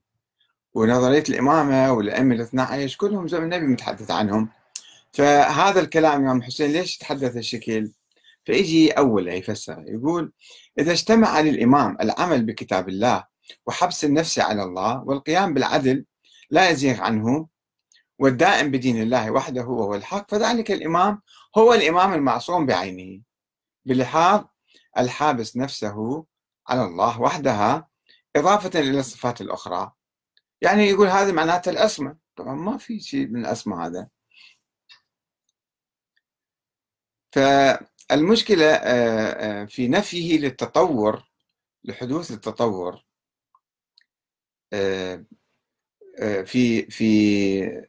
ونظرية 0.76 1.24
الإمامة 1.28 1.92
والأئمة 1.92 2.34
الاثنى 2.34 2.62
عشر 2.62 2.96
كلهم 2.96 3.28
زمن 3.28 3.44
النبي 3.44 3.66
متحدث 3.66 4.10
عنهم. 4.10 4.48
فهذا 5.12 5.80
الكلام 5.80 6.20
الإمام 6.20 6.42
حسين 6.42 6.72
ليش 6.72 6.98
تحدث 6.98 7.36
الشكل 7.36 7.92
فيجي 8.44 8.90
أول 8.90 9.28
يفسر 9.28 9.84
يقول 9.86 10.32
إذا 10.78 10.92
اجتمع 10.92 11.40
للإمام 11.40 11.96
العمل 12.00 12.44
بكتاب 12.46 12.88
الله 12.88 13.24
وحبس 13.66 14.04
النفس 14.04 14.38
على 14.38 14.62
الله 14.62 15.02
والقيام 15.04 15.54
بالعدل 15.54 16.04
لا 16.50 16.70
يزيغ 16.70 17.00
عنه 17.00 17.48
والدائم 18.18 18.70
بدين 18.70 19.02
الله 19.02 19.30
وحده 19.30 19.64
وهو 19.64 19.94
الحق 19.94 20.30
فذلك 20.30 20.70
الإمام 20.70 21.22
هو 21.58 21.74
الإمام 21.74 22.14
المعصوم 22.14 22.66
بعينه. 22.66 23.22
بلحاظ 23.84 24.44
الحابس 24.98 25.56
نفسه 25.56 26.24
على 26.68 26.84
الله 26.84 27.20
وحدها 27.20 27.88
إضافة 28.36 28.80
إلى 28.80 29.00
الصفات 29.00 29.40
الأخرى. 29.40 29.95
يعني 30.60 30.82
يقول 30.82 31.08
هذا 31.08 31.32
معناته 31.32 31.70
الأسمى 31.70 32.16
طبعا 32.36 32.54
ما 32.54 32.78
في 32.78 33.00
شيء 33.00 33.26
من 33.26 33.40
الأسمى 33.40 33.76
هذا. 33.86 34.08
فالمشكلة 37.30 38.66
آه، 38.74 39.62
آه، 39.62 39.64
في 39.64 39.88
نفيه 39.88 40.38
للتطور 40.38 41.22
لحدوث 41.84 42.30
التطور 42.30 43.04
آه، 44.72 45.24
في 46.44 46.82
في 46.90 47.88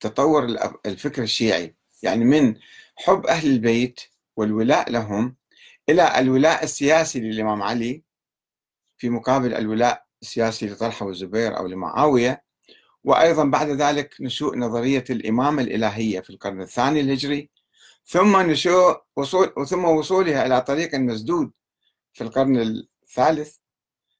تطور 0.00 0.44
الفكر 0.86 1.22
الشيعي. 1.22 1.76
يعني 2.02 2.24
من 2.24 2.60
حب 2.96 3.26
أهل 3.26 3.50
البيت 3.50 4.00
والولاء 4.36 4.90
لهم 4.90 5.36
إلى 5.88 6.18
الولاء 6.18 6.64
السياسي 6.64 7.20
للإمام 7.20 7.62
علي 7.62 8.02
في 8.98 9.08
مقابل 9.10 9.54
الولاء 9.54 10.09
السياسي 10.22 10.66
لطلحة 10.66 11.06
والزبير 11.06 11.56
أو 11.58 11.66
لمعاوية 11.66 12.42
وأيضا 13.04 13.44
بعد 13.44 13.68
ذلك 13.68 14.14
نشوء 14.20 14.56
نظرية 14.58 15.04
الإمامة 15.10 15.62
الإلهية 15.62 16.20
في 16.20 16.30
القرن 16.30 16.60
الثاني 16.60 17.00
الهجري 17.00 17.50
ثم 18.04 18.36
نشوء 18.36 18.96
وصول 19.16 19.66
ثم 19.66 19.84
وصولها 19.84 20.46
إلى 20.46 20.60
طريق 20.60 20.94
مسدود 20.94 21.50
في 22.12 22.24
القرن 22.24 22.56
الثالث 23.02 23.56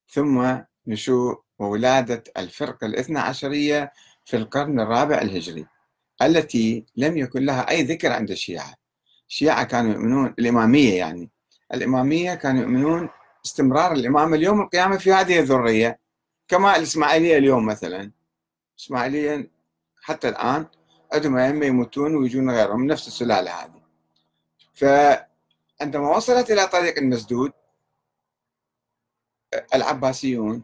ثم 0.09 0.59
نشوء 0.87 1.41
وولادة 1.59 2.25
الفرقة 2.37 2.87
الاثنى 2.87 3.19
عشرية 3.19 3.93
في 4.25 4.37
القرن 4.37 4.81
الرابع 4.81 5.23
الهجري 5.23 5.67
التي 6.23 6.87
لم 6.97 7.17
يكن 7.17 7.45
لها 7.45 7.71
أي 7.71 7.83
ذكر 7.83 8.13
عند 8.13 8.31
الشيعة. 8.31 8.75
الشيعة 9.29 9.65
كانوا 9.65 9.93
يؤمنون 9.93 10.35
الإمامية 10.39 10.95
يعني 10.99 11.31
الإمامية 11.75 12.35
كانوا 12.35 12.63
يؤمنون 12.63 13.09
استمرار 13.45 13.93
الإمامة 13.93 14.37
اليوم 14.37 14.61
القيامة 14.61 14.97
في 14.97 15.13
هذه 15.13 15.39
الذرية 15.39 15.99
كما 16.49 16.77
الإسماعيلية 16.77 17.39
اليوم 17.39 17.67
مثلا. 17.67 18.13
الإسماعيلية 18.77 19.51
حتى 20.03 20.29
الآن 20.29 20.67
عندهم 21.13 21.37
أئمة 21.37 21.67
يموتون 21.67 22.17
ويجون 22.17 22.51
غيرهم 22.51 22.87
نفس 22.87 23.09
السلالة 23.09 23.51
هذه. 23.51 23.83
فعندما 24.75 26.17
وصلت 26.17 26.51
إلى 26.51 26.67
طريق 26.67 26.99
المسدود 26.99 27.53
العباسيون 29.75 30.63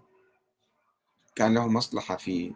كان 1.35 1.55
لهم 1.55 1.75
مصلحة 1.75 2.17
في 2.17 2.55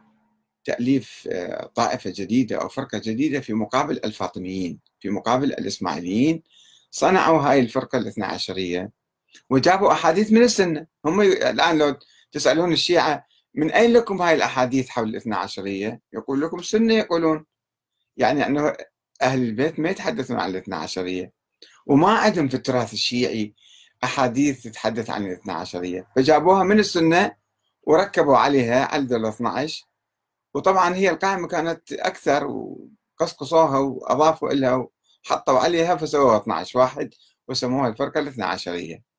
تأليف 0.65 1.29
طائفة 1.75 2.12
جديدة 2.17 2.57
أو 2.62 2.69
فرقة 2.69 2.99
جديدة 2.99 3.41
في 3.41 3.53
مقابل 3.53 4.00
الفاطميين 4.05 4.79
في 5.00 5.11
مقابل 5.11 5.53
الإسماعيليين. 5.53 6.43
صنعوا 6.91 7.41
هاي 7.41 7.61
الفرقة 7.61 7.99
الاثنى 7.99 8.25
عشرية. 8.25 8.91
وجابوا 9.50 9.92
أحاديث 9.92 10.32
من 10.32 10.42
السنة. 10.42 10.87
هم 11.04 11.20
الآن 11.20 11.78
لو 11.78 11.96
تسألون 12.32 12.72
الشيعة 12.72 13.26
من 13.54 13.70
أين 13.70 13.92
لكم 13.92 14.22
هاي 14.22 14.34
الأحاديث 14.34 14.88
حول 14.88 15.08
الاثنى 15.08 15.34
عشرية؟ 15.34 16.00
يقول 16.12 16.40
لكم 16.40 16.58
السنة 16.58 16.94
يقولون 16.94 17.46
يعني 18.16 18.46
أنه 18.46 18.76
أهل 19.22 19.42
البيت 19.42 19.80
ما 19.80 19.90
يتحدثون 19.90 20.37
عن 20.37 20.50
الاثنى 20.50 20.76
عشرية. 20.76 21.32
وما 21.87 22.08
عندهم 22.08 22.49
في 22.49 22.54
التراث 22.54 22.92
الشيعي 22.92 23.54
أحاديث 24.04 24.62
تتحدث 24.62 25.10
عن 25.10 25.26
الاثنى 25.26 25.52
عشرية. 25.52 26.08
فجابوها 26.16 26.64
من 26.64 26.78
السنة 26.78 27.37
وركبوا 27.82 28.37
عليها 28.37 28.94
عدد 28.94 29.12
ال 29.12 29.26
12 29.26 29.87
وطبعا 30.54 30.94
هي 30.94 31.10
القائمة 31.10 31.49
كانت 31.49 31.92
أكثر 31.92 32.46
وقصقصوها 32.46 33.78
وأضافوا 33.78 34.49
لها 34.52 34.88
وحطوا 35.26 35.58
عليها 35.58 35.96
فسووها 35.96 36.37
12 36.37 36.78
واحد 36.78 37.14
وسموها 37.49 37.88
الفرقة 37.88 38.20
الاثنى 38.20 38.44
عشرية. 38.44 39.10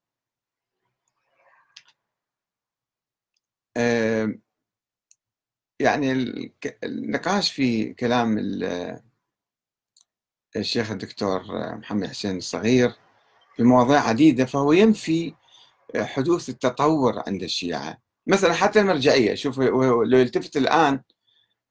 يعني 5.79 6.11
النقاش 6.83 7.51
في 7.51 7.93
كلام 7.93 8.37
الشيخ 10.55 10.91
الدكتور 10.91 11.43
محمد 11.77 12.07
حسين 12.07 12.37
الصغير 12.37 12.93
في 13.55 13.63
مواضيع 13.63 13.99
عديدة 13.99 14.45
فهو 14.45 14.71
ينفي 14.71 15.33
حدوث 15.95 16.49
التطور 16.49 17.23
عند 17.27 17.43
الشيعة. 17.43 17.97
مثلا 18.27 18.53
حتى 18.53 18.79
المرجعية 18.79 19.35
شوف 19.35 19.59
لو 19.59 20.17
يلتفت 20.17 20.57
الآن 20.57 21.01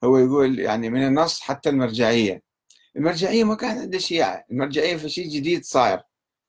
هو 0.05 0.19
يقول 0.19 0.59
يعني 0.59 0.91
من 0.91 1.07
النص 1.07 1.41
حتى 1.41 1.69
المرجعية. 1.69 2.43
المرجعية 2.97 3.45
ما 3.45 3.55
كانت 3.55 3.81
عند 3.81 3.95
الشيعة. 3.95 4.45
المرجعية 4.51 4.97
في 4.97 5.09
شيء 5.09 5.29
جديد 5.29 5.65
صاير. 5.65 6.03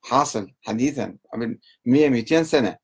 حاصل 0.03 0.53
حديثا 0.61 1.17
قبل 1.33 1.59
100 1.85 2.09
200 2.09 2.43
سنة. 2.43 2.77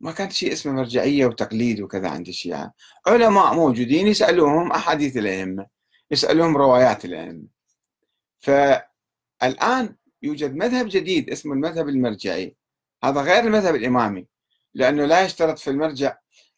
ما 0.00 0.12
كان 0.12 0.30
شيء 0.30 0.52
اسمه 0.52 0.72
مرجعية 0.72 1.26
وتقليد 1.26 1.80
وكذا 1.80 2.08
عند 2.08 2.28
الشيعة 2.28 2.74
علماء 3.06 3.54
موجودين 3.54 4.06
يسألوهم 4.06 4.72
أحاديث 4.72 5.16
الأئمة 5.16 5.66
يسألوهم 6.10 6.56
روايات 6.56 7.04
الأئمة. 7.04 7.44
فالآن 8.38 9.96
يوجد 10.22 10.54
مذهب 10.54 10.86
جديد 10.88 11.30
اسمه 11.30 11.52
المذهب 11.52 11.88
المرجعي. 11.88 12.56
هذا 13.04 13.20
غير 13.20 13.44
المذهب 13.44 13.74
الإمامي 13.74 14.26
لأنه 14.74 15.04
لا 15.04 15.24
يشترط 15.24 15.58
في 15.58 15.70
المرجع 15.70 16.16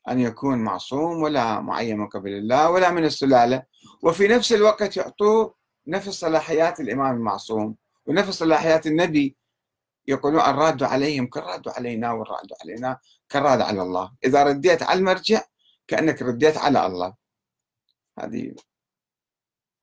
أن 0.09 0.21
يكون 0.21 0.59
معصوم 0.59 1.23
ولا 1.23 1.61
معين 1.61 1.99
من 1.99 2.07
قبل 2.07 2.31
الله 2.31 2.71
ولا 2.71 2.91
من 2.91 3.05
السلالة. 3.05 3.63
وفي 4.03 4.29
نفس 4.29 4.53
الوقت 4.53 4.97
يعطوه 4.97 5.55
نفس 5.87 6.09
صلاحيات 6.09 6.81
الإمام 6.81 7.17
المعصوم 7.17 7.77
ونفس 8.07 8.31
صلاحيات 8.31 8.87
النبي 8.87 9.37
يقولون 10.09 10.41
الراد 10.41 10.83
عليهم 10.83 11.27
كالراد 11.27 11.69
علينا 11.69 12.13
والراد 12.13 12.49
علينا 12.63 12.99
كالراد 13.29 13.61
على 13.61 13.83
الله. 13.83 14.13
إذا 14.25 14.45
رديت 14.45 14.83
على 14.83 14.99
المرجع 14.99 15.43
كأنك 15.89 16.23
رديت 16.23 16.57
على 16.57 16.87
الله. 16.87 17.15
هذه 18.19 18.55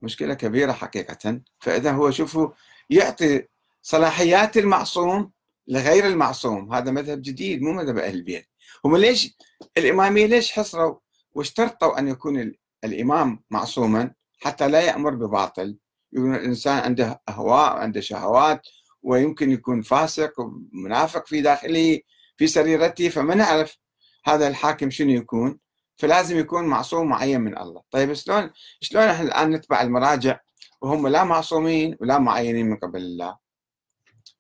مشكلة 0.02 0.34
كبيرة 0.34 0.72
حقيقة. 0.72 1.42
فإذا 1.60 1.92
هو 1.92 2.12
شوفوا 2.12 2.50
يعطي 2.90 3.48
صلاحيات 3.82 4.58
المعصوم 4.58 5.32
لغير 5.68 6.08
المعصوم. 6.08 6.74
هذا 6.74 6.92
مذهب 6.92 7.22
جديد 7.22 7.62
مو 7.62 7.72
مذهب 7.72 7.98
أهل 7.98 8.16
البيت. 8.16 8.48
هم 8.86 8.98
ليش 8.98 9.38
الإمامية 9.78 10.26
ليش 10.26 10.52
حصروا؟ 10.52 11.00
واشترطوا 11.34 12.00
أن 12.00 12.08
يكون 12.08 12.54
الإمام 12.84 13.44
معصوما 13.50 14.14
حتى 14.40 14.68
لا 14.68 14.82
يأمر 14.82 15.16
بباطل. 15.16 15.78
يكون 16.14 16.36
الإنسان 16.36 16.78
عنده 16.78 17.22
أهواء 17.30 17.74
عنده 17.74 18.02
شهوات 18.02 18.68
ويمكن 19.04 19.52
يكون 19.52 19.82
فاسق 19.82 20.40
ومنافق 20.40 21.28
في 21.28 21.42
داخله 21.42 22.00
في 22.38 22.48
سريرته 22.48 23.10
فما 23.10 23.36
نعرف 23.36 23.78
هذا 24.26 24.48
الحاكم 24.48 24.90
شنو 24.90 25.10
يكون. 25.12 25.60
فلازم 25.96 26.38
يكون 26.38 26.64
معصوم 26.64 27.10
معين 27.10 27.42
من 27.42 27.58
الله. 27.58 27.82
طيب 27.92 28.14
شلون 28.14 28.52
شلون 28.82 29.04
إحنا 29.04 29.28
الآن 29.28 29.52
نتبع 29.52 29.82
المراجع 29.82 30.40
وهم 30.82 31.08
لا 31.08 31.24
معصومين 31.24 31.98
ولا 32.02 32.20
معينين 32.20 32.66
من 32.66 32.76
قبل 32.76 33.02
الله؟ 33.02 33.38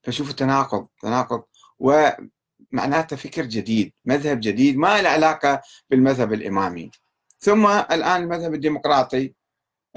فشوفوا 0.03 0.33
تناقض 0.33 0.87
تناقض 1.01 1.43
ومعناته 1.79 3.15
فكر 3.15 3.45
جديد 3.45 3.93
مذهب 4.05 4.39
جديد 4.39 4.77
ما 4.77 5.01
له 5.01 5.09
علاقة 5.09 5.61
بالمذهب 5.89 6.33
الإمامي. 6.33 6.91
ثم 7.39 7.67
الآن 7.67 8.23
المذهب 8.23 8.53
الديمقراطي 8.53 9.33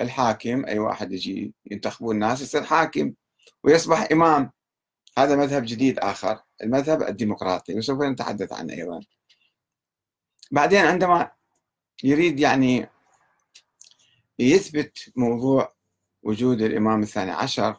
الحاكم 0.01 0.65
أي 0.65 0.79
واحد 0.79 1.13
يجي 1.13 1.55
ينتخبون 1.71 2.15
الناس 2.15 2.41
يصير 2.41 2.63
حاكم 2.63 3.13
ويصبح 3.65 4.09
إمام. 4.13 4.53
هذا 5.19 5.37
مذهب 5.37 5.65
جديد 5.65 5.99
آخر 5.99 6.39
المذهب 6.63 7.03
الديمقراطي 7.03 7.75
وسوف 7.75 8.03
نتحدث 8.03 8.53
عنه 8.53 8.73
أيضا. 8.73 9.01
بعدين 10.51 10.81
عندما 10.87 11.31
يريد 12.05 12.41
يعني 12.41 12.89
يثبت 14.39 15.13
موضوع 15.17 15.73
وجود 16.23 16.63
الإمام 16.63 17.03
الثاني 17.03 17.31
عشر 17.31 17.77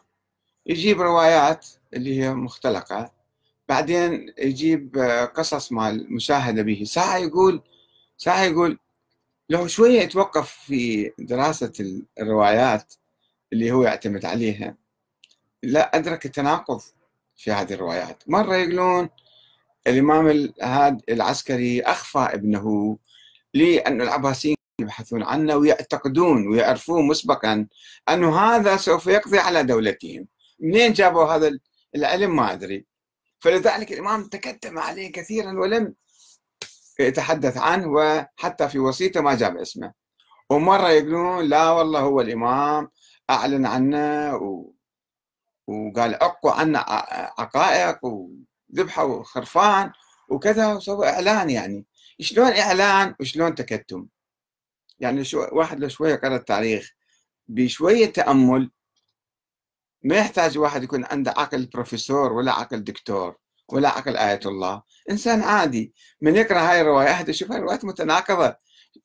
يجيب 0.66 1.00
روايات 1.00 1.66
اللي 1.94 2.22
هي 2.22 2.34
مختلقة. 2.34 3.12
بعدين 3.68 4.34
يجيب 4.38 4.98
قصص 5.34 5.72
مال 5.72 6.12
مشاهدة 6.14 6.62
به. 6.62 6.84
ساعة 6.84 7.16
يقول 7.16 7.62
ساعة 8.16 8.42
يقول 8.42 8.78
لو 9.50 9.66
شوية 9.66 10.00
يتوقف 10.00 10.50
في 10.50 11.12
دراسة 11.18 12.02
الروايات 12.20 12.94
اللي 13.52 13.72
هو 13.72 13.82
يعتمد 13.82 14.24
عليها. 14.24 14.76
لا 15.62 15.96
أدرك 15.96 16.26
التناقض. 16.26 16.80
في 17.38 17.52
هذه 17.52 17.74
الروايات. 17.74 18.22
مرة 18.26 18.56
يقولون 18.56 19.08
الإمام 19.86 20.52
هاد 20.62 21.02
العسكري 21.08 21.82
أخفى 21.82 22.18
ابنه 22.18 22.98
لأن 23.54 24.02
العباسيين 24.02 24.56
يبحثون 24.80 25.22
عنه 25.22 25.56
ويعتقدون 25.56 26.48
ويعرفون 26.48 27.06
مسبقا 27.06 27.66
أن 28.08 28.24
هذا 28.24 28.76
سوف 28.76 29.06
يقضي 29.06 29.38
على 29.38 29.62
دولتهم. 29.64 30.26
منين 30.60 30.92
جابوا 30.92 31.24
هذا 31.24 31.58
العلم؟ 31.94 32.36
ما 32.36 32.52
أدري. 32.52 32.86
فلذلك 33.40 33.92
الإمام 33.92 34.24
تكتم 34.24 34.78
عليه 34.78 35.12
كثيرا 35.12 35.52
ولم 35.52 35.94
يتحدث 37.00 37.56
عنه 37.56 37.88
وحتى 37.88 38.68
في 38.68 38.78
وصيته 38.78 39.20
ما 39.20 39.34
جاب 39.34 39.56
اسمه. 39.56 39.92
ومرة 40.50 40.88
يقولون 40.90 41.44
لا 41.44 41.70
والله 41.70 42.00
هو 42.00 42.20
الإمام 42.20 42.90
أعلن 43.30 43.66
عنه 43.66 44.36
و... 44.36 44.72
وقال 45.68 46.14
عقوا 46.14 46.52
عنا 46.52 46.78
عقائق 47.38 47.98
وذبحوا 48.04 49.22
خرفان 49.24 49.92
وكذا 50.28 50.74
وسوى 50.74 51.08
إعلان 51.08 51.50
يعني. 51.50 51.86
شلون 52.20 52.52
إعلان 52.52 53.14
وشلون 53.20 53.54
تكتم؟ 53.54 54.06
يعني 55.00 55.24
شو 55.24 55.46
واحد 55.52 55.80
لو 55.80 55.88
شوية 55.88 56.14
قرأ 56.14 56.36
التاريخ 56.36 56.92
بشوية 57.48 58.06
تأمل 58.06 58.70
ما 60.04 60.16
يحتاج 60.16 60.58
واحد 60.58 60.82
يكون 60.82 61.04
عنده 61.04 61.30
عقل 61.36 61.66
بروفيسور 61.66 62.32
ولا 62.32 62.52
عقل 62.52 62.84
دكتور 62.84 63.36
ولا 63.68 63.88
عقل 63.88 64.16
آية 64.16 64.40
الله. 64.46 64.82
إنسان 65.10 65.42
عادي. 65.42 65.94
من 66.20 66.36
يقرأ 66.36 66.70
هاي 66.70 66.80
الروايات 66.80 67.28
يشوف 67.28 67.50
هاي 67.50 67.58
الروايات 67.58 67.84
متناقضة. 67.84 68.56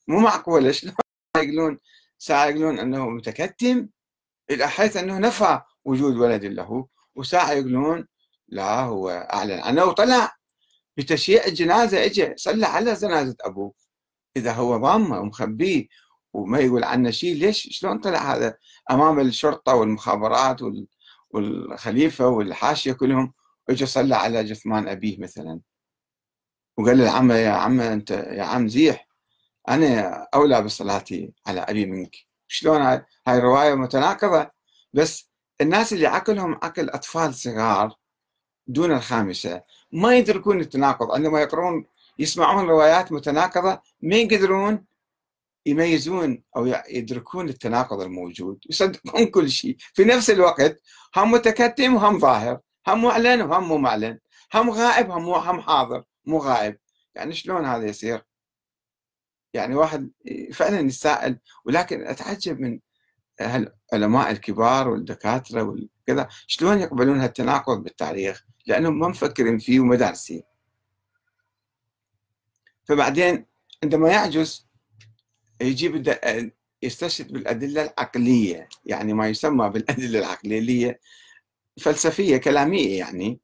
مو 0.07 0.19
معقولة. 0.19 0.71
شلون 0.77 0.93
يقولون؟ 1.37 1.79
ساعة 2.17 2.45
يقولون 2.45 2.79
أنه 2.79 3.09
متكتم 3.09 3.87
إلى 4.51 4.67
حيث 4.69 4.97
أنه 4.97 5.19
نفى 5.19 5.61
وجود 5.85 6.15
ولد 6.17 6.45
له 6.45 6.87
وساعة 7.15 7.51
يقولون 7.51 8.07
لا 8.47 8.79
هو 8.79 9.09
أعلن 9.09 9.59
عنه. 9.59 9.85
وطلع 9.85 10.35
بتشييع 10.97 11.45
الجنازة 11.45 12.05
اجى 12.05 12.33
صلى 12.37 12.65
على 12.65 12.93
جنازة 12.93 13.35
أبوه. 13.41 13.73
إذا 14.37 14.53
هو 14.53 14.77
ضامه 14.77 15.19
ومخبيه 15.19 15.87
وما 16.33 16.59
يقول 16.59 16.83
عنه 16.83 17.11
شيء 17.11 17.35
ليش؟ 17.35 17.67
شلون 17.71 17.99
طلع 17.99 18.35
هذا؟ 18.35 18.57
أمام 18.91 19.19
الشرطة 19.19 19.75
والمخابرات 19.75 20.59
والخليفة 21.29 22.27
والحاشية 22.27 22.93
كلهم 22.93 23.33
اجى 23.69 23.85
صلى 23.85 24.15
على 24.15 24.43
جثمان 24.43 24.87
أبيه 24.87 25.19
مثلا. 25.19 25.59
وقال 26.77 26.97
للعم 26.97 27.31
يا 27.31 27.49
عم 27.49 27.81
أنت 27.81 28.11
يا 28.11 28.43
عم 28.43 28.67
زيح 28.67 29.07
أنا 29.69 30.11
أولى 30.33 30.61
بصلاتي 30.61 31.33
على 31.47 31.59
أبي 31.61 31.85
منك. 31.85 32.15
شلون 32.47 32.81
هاي 33.27 33.37
الرواية 33.37 33.73
متناقضة 33.73 34.51
بس 34.93 35.32
الناس 35.61 35.93
اللي 35.93 36.07
عقلهم 36.07 36.53
عقل 36.53 36.89
أطفال 36.89 37.33
صغار 37.33 37.95
دون 38.67 38.91
الخامسة 38.91 39.63
ما 39.91 40.17
يدركون 40.17 40.59
التناقض 40.59 41.11
عندما 41.11 41.41
يقرون 41.41 41.85
يسمعون 42.19 42.65
روايات 42.65 43.11
متناقضة 43.11 43.81
ما 44.01 44.15
يقدرون 44.15 44.85
يميزون 45.65 46.43
أو 46.57 46.65
يدركون 46.89 47.49
التناقض 47.49 48.01
الموجود 48.01 48.59
يصدقون 48.69 49.25
كل 49.25 49.49
شيء. 49.49 49.77
في 49.93 50.03
نفس 50.03 50.29
الوقت 50.29 50.81
هم 51.15 51.31
متكتم 51.31 51.95
وهم 51.95 52.19
ظاهر 52.19 52.59
هم 52.87 53.03
معلن 53.03 53.41
وهم 53.41 53.67
مو 53.67 53.77
معلن. 53.77 54.19
هم 54.53 54.69
غائب 54.69 55.11
هم 55.11 55.29
هم 55.29 55.61
حاضر 55.61 56.03
مو 56.25 56.37
غائب. 56.37 56.77
يعني 57.15 57.33
شلون 57.33 57.65
هذا 57.65 57.85
يصير؟ 57.85 58.25
يعني 59.53 59.75
واحد 59.75 60.11
فعلا 60.53 60.79
يتساءل 60.79 61.39
ولكن 61.65 62.07
أتعجب 62.07 62.59
من 62.59 62.79
العلماء 63.93 64.31
الكبار 64.31 64.87
والدكاترة 64.89 65.63
وكذا 65.63 66.27
شلون 66.47 66.79
يقبلون 66.79 67.19
هالتناقض 67.19 67.83
بالتاريخ؟ 67.83 68.45
لانهم 68.65 68.99
ما 68.99 69.07
مفكرين 69.07 69.57
فيه 69.57 69.79
وما 69.79 69.95
دارسين. 69.95 70.43
فبعدين 72.85 73.45
عندما 73.83 74.09
يعجز 74.09 74.67
يجيب 75.61 76.17
يستشهد 76.83 77.33
بالأدلة 77.33 77.83
العقلية 77.83 78.69
يعني 78.85 79.13
ما 79.13 79.27
يسمى 79.27 79.69
بالأدلة 79.69 80.19
العقلية 80.19 80.59
اللي 80.59 80.85
هي 80.85 80.99
فلسفية 81.81 82.37
كلامية 82.37 82.97
يعني. 82.97 83.39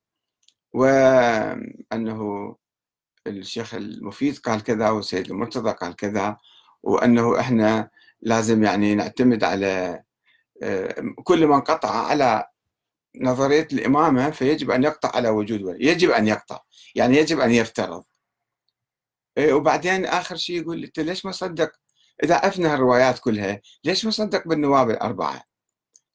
وانه 0.74 2.56
الشيخ 3.28 3.74
المفيد 3.74 4.38
قال 4.38 4.64
كذا 4.64 4.90
والسيد 4.90 5.32
المرتضى 5.32 5.72
قال 5.72 5.96
كذا 5.96 6.38
وأنه 6.84 7.40
إحنا 7.40 7.90
لازم 8.22 8.64
يعني 8.64 8.96
نعتمد 8.96 9.44
على 9.44 10.04
آه، 10.64 10.96
كل 11.24 11.48
من 11.48 11.62
قطع 11.62 11.90
على 11.90 12.48
نظرية 13.16 13.68
الإمامة 13.74 14.30
فيجب 14.30 14.72
أن 14.72 14.84
يقطع 14.84 15.16
على 15.16 15.30
وجود 15.30 15.62
ولي 15.62 15.86
يجب 15.86 16.10
أن 16.10 16.28
يقطع 16.28 16.60
يعني 16.96 17.18
يجب 17.18 17.40
أن 17.40 17.52
يفترض. 17.52 18.04
إيه، 19.38 19.54
وبعدين 19.54 20.06
آخر 20.06 20.36
شيء 20.36 20.62
يقول 20.62 20.84
أنت 20.84 21.00
ليش 21.00 21.26
ما 21.26 21.32
صدق؟ 21.32 21.72
إذا 22.24 22.36
عرفنا 22.36 22.74
الروايات 22.74 23.20
كلها 23.20 23.62
ليش 23.84 24.06
ما 24.06 24.12
صدق 24.12 24.48
بالنواب 24.48 24.90
الأربعة؟ 24.90 25.44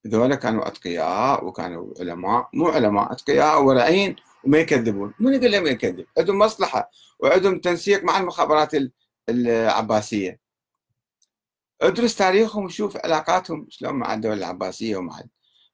هذول 0.07 0.35
كانوا 0.35 0.69
أتقياء 0.69 1.45
وكانوا 1.45 1.95
علماء 2.01 2.49
مو 2.55 2.69
علماء 2.69 3.13
أتقياء 3.13 3.63
ورعين 3.63 4.17
وما 4.45 4.59
يكذبون. 4.59 5.15
من 5.21 5.35
يقول 5.35 5.53
لهم 5.53 5.67
يكذب؟ 5.67 6.07
عندهم 6.19 6.39
مصلحة 6.39 6.91
وعندهم 7.21 7.59
تنسيق 7.61 8.05
مع 8.05 8.19
المخابرات 8.19 8.73
العباسية. 9.29 10.44
ادرس 11.83 12.17
تاريخهم 12.17 12.65
وشوف 12.65 12.97
علاقاتهم 12.97 13.67
شلون 13.71 13.95
مع 13.95 14.15
الدولة 14.15 14.35
العباسية 14.35 14.97
ومع 14.97 15.21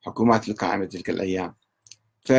الحكومات 0.00 0.48
القائمه 0.48 0.84
تلك 0.86 1.10
الأيام. 1.10 1.54
ف 2.24 2.32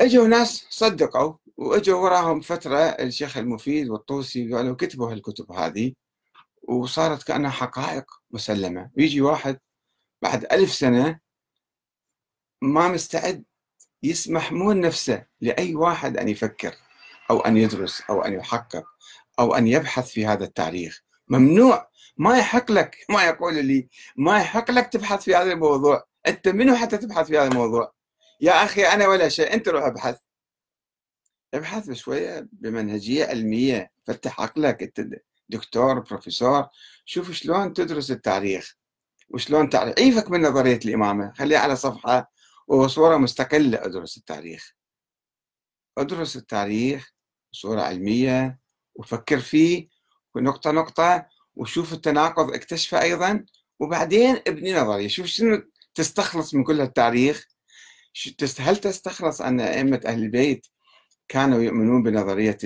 إجوا 0.00 0.28
ناس 0.28 0.66
صدقوا 0.70 1.34
وإجوا 1.56 2.00
وراهم 2.00 2.40
فترة 2.40 2.78
الشيخ 2.78 3.36
المفيد 3.36 3.88
والطوسي 3.90 4.52
قالوا 4.54 4.76
كتبوا 4.76 5.12
هالكتب 5.12 5.52
هذه 5.52 5.92
وصارت 6.62 7.22
كأنها 7.22 7.50
حقائق 7.50 8.04
مسلمة. 8.30 8.90
ويجي 8.96 9.20
واحد 9.20 9.58
بعد 10.22 10.44
ألف 10.52 10.72
سنة 10.74 11.20
ما 12.62 12.88
مستعد 12.88 13.44
يسمح 14.02 14.52
مو 14.52 14.72
نفسه 14.72 15.26
لأي 15.40 15.74
واحد 15.74 16.16
أن 16.16 16.28
يفكر 16.28 16.74
أو 17.30 17.40
أن 17.40 17.56
يدرس 17.56 18.02
أو 18.10 18.22
أن 18.22 18.32
يحقق 18.32 18.84
أو 19.38 19.54
أن 19.54 19.66
يبحث 19.66 20.08
في 20.10 20.26
هذا 20.26 20.44
التاريخ 20.44 21.02
ممنوع. 21.28 21.88
ما 22.16 22.38
يحق 22.38 22.72
لك. 22.72 22.96
ما 23.14 23.24
يقول 23.24 23.64
لي. 23.64 23.88
ما 24.16 24.38
يحق 24.38 24.70
لك 24.70 24.86
تبحث 24.92 25.22
في 25.22 25.34
هذا 25.34 25.52
الموضوع. 25.52 26.06
أنت 26.26 26.48
منو 26.48 26.76
حتى 26.76 26.98
تبحث 26.98 27.26
في 27.26 27.38
هذا 27.38 27.48
الموضوع؟ 27.48 27.92
يا 28.40 28.64
أخي 28.64 28.82
أنا 28.86 29.08
ولا 29.08 29.28
شيء. 29.28 29.54
أنت 29.54 29.68
روح 29.68 29.84
ابحث. 29.84 30.18
ابحث 31.54 31.86
بشوية 31.86 32.48
بمنهجية 32.52 33.26
علمية. 33.26 33.92
فتح 34.04 34.40
عقلك. 34.40 34.82
أنت 34.82 35.20
دكتور 35.48 35.98
بروفيسور. 36.00 36.66
شوف 37.04 37.30
شلون 37.30 37.72
تدرس 37.72 38.10
التاريخ 38.10 38.76
وشلون 39.28 39.68
تعرف 39.68 39.94
عيفك 39.98 40.30
من 40.30 40.42
نظرية 40.42 40.80
الإمامة. 40.84 41.32
خليها 41.32 41.58
على 41.58 41.76
صفحة 41.76 42.30
وصورة 42.66 43.16
مستقلة. 43.16 43.84
أدرس 43.84 44.16
التاريخ 44.16 44.74
أدرس 45.98 46.36
التاريخ 46.36 47.12
بصورة 47.52 47.80
علمية. 47.80 48.58
وفكر 48.98 49.38
فيه 49.40 49.88
نقطة 50.36 50.70
نقطة 50.70 51.26
وشوف 51.56 51.92
التناقض 51.92 52.54
اكتشفه 52.54 53.02
أيضا. 53.02 53.44
وبعدين 53.80 54.36
ابني 54.46 54.74
نظرية 54.74 55.08
شوف 55.08 55.26
شنو 55.26 55.62
تستخلص 55.94 56.54
من 56.54 56.64
كل 56.64 56.80
التاريخ 56.80 57.46
هل 58.58 58.76
تستخلص 58.76 59.40
أن 59.42 59.60
أئمة 59.60 60.00
أهل 60.06 60.22
البيت 60.22 60.66
كانوا 61.28 61.62
يؤمنون 61.62 62.02
بنظرية 62.02 62.58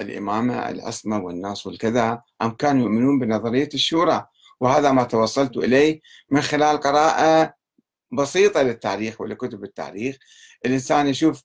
الإمامة 0.00 0.68
العصمة 0.70 1.18
والناس 1.18 1.66
والكذا 1.66 2.22
أم 2.42 2.50
كانوا 2.50 2.82
يؤمنون 2.82 3.18
بنظرية 3.18 3.68
الشورى؟ 3.74 4.26
وهذا 4.60 4.92
ما 4.92 5.04
توصلت 5.04 5.56
إليه 5.56 6.00
من 6.30 6.40
خلال 6.40 6.76
قراءة 6.80 7.54
بسيطة 8.12 8.62
للتاريخ 8.62 9.20
ولكتب 9.20 9.64
التاريخ 9.64 10.16
الإنسان 10.66 11.06
يشوف 11.06 11.42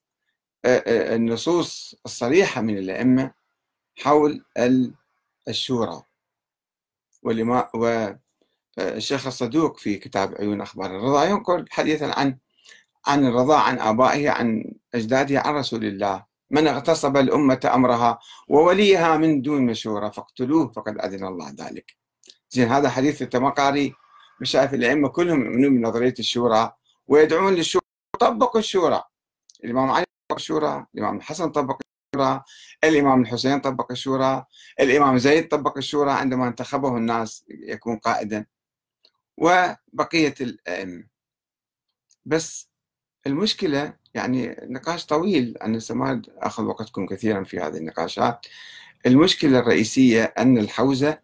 النصوص 0.66 1.96
الصريحة 2.06 2.62
من 2.62 2.78
الأئمة 2.78 3.32
حول 3.96 4.46
الشورى. 5.48 6.04
والشيخ 7.24 9.28
الصدوق 9.28 9.78
في 9.78 9.96
كتاب 9.96 10.36
عيون 10.40 10.62
أخبار 10.62 10.98
الرضا 10.98 11.24
ينقل 11.24 11.66
حديثا 11.70 12.06
عن 12.06 12.38
عن 13.08 13.26
الرضا 13.26 13.58
عن 13.58 13.80
آبائه 13.80 14.30
عن 14.30 14.74
أجداده 14.96 15.40
عن 15.40 15.54
رسول 15.54 15.86
الله. 15.86 16.26
من 16.52 16.68
اغتصب 16.68 17.18
الأمة 17.18 17.72
أمرها 17.74 18.20
ووليها 18.48 19.18
من 19.18 19.42
دون 19.42 19.66
مشورة 19.66 20.10
فاقتلوه 20.10 20.72
فقد 20.72 21.00
أذن 21.00 21.28
الله 21.28 21.50
ذلك. 21.50 21.96
زين 22.50 22.68
هذا 22.68 22.90
حديث 22.90 23.22
التمقاري 23.22 23.94
مشايخ 24.42 24.74
الأئمة 24.74 25.10
كلهم 25.10 25.46
يؤمنون 25.46 25.78
بنظرية 25.78 26.14
الشورى 26.20 26.74
ويدعون 27.08 27.54
للشورى 27.54 27.86
طبقوا 28.20 28.60
الشورى. 28.60 29.04
الإمام 29.64 29.92
علي 29.92 30.07
طبق 30.38 30.42
الشورى 30.42 30.86
الإمام 30.96 31.18
الحسن 31.18 31.50
طبق 31.50 31.80
الشورى 32.14 32.44
الإمام 32.84 33.22
الحسين 33.22 33.60
طبق 33.60 33.92
الشورى 33.92 34.46
الإمام 34.80 35.18
زيد 35.18 35.48
طبق 35.48 35.78
الشورى 35.78 36.12
عندما 36.12 36.48
انتخبه 36.48 36.98
الناس 36.98 37.46
يكون 37.50 37.98
قائدا. 37.98 38.46
وبقية 39.38 40.36
الأئمة. 40.42 41.04
بس 42.26 42.70
المشكلة 43.28 43.94
يعني 44.14 44.56
نقاش 44.64 45.06
طويل 45.06 45.58
أنا 45.58 45.80
ما 45.90 46.22
أخذ 46.38 46.64
وقتكم 46.64 47.06
كثيرا 47.06 47.44
في 47.44 47.60
هذه 47.60 47.78
النقاشات. 47.78 48.46
المشكلة 49.06 49.60
الرئيسية 49.60 50.24
أن 50.24 50.58
الحوزة 50.58 51.20